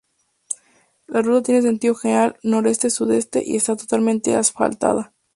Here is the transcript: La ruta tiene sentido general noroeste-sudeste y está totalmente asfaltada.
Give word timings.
La 1.05 1.21
ruta 1.21 1.43
tiene 1.43 1.61
sentido 1.61 1.93
general 1.93 2.35
noroeste-sudeste 2.41 3.43
y 3.45 3.55
está 3.55 3.75
totalmente 3.75 4.35
asfaltada. 4.35 5.13